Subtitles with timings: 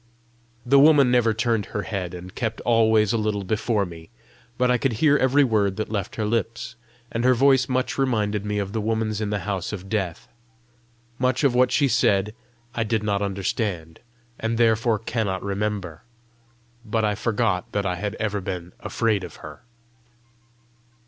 [0.65, 4.09] The woman never turned her head, and kept always a little before me,
[4.57, 6.73] but I could hear every word that left her lips,
[7.11, 10.27] and her voice much reminded me of the woman's in the house of death.
[11.19, 12.33] Much of what she said,
[12.73, 13.99] I did not understand,
[14.39, 16.01] and therefore cannot remember.
[16.83, 19.61] But I forgot that I had ever been afraid of her.